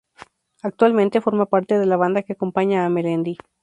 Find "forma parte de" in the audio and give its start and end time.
1.21-1.85